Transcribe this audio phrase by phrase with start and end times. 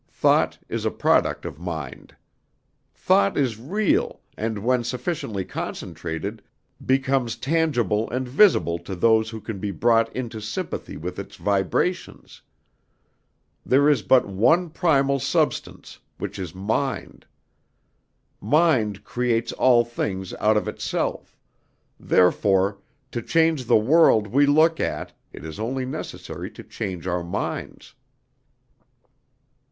[0.09, 2.15] Thought is a product of mind.
[2.91, 6.41] Thought is real, and, when sufficiently concentrated,
[6.83, 12.41] becomes tangible and visible to those who can be brought into sympathy with its vibrations.
[13.63, 17.27] There is but one primal substance, which is mind.
[18.39, 21.37] Mind creates all things out of itself;
[21.99, 22.79] therefore,
[23.11, 27.93] to change the world we look at, it is only necessary to change our minds."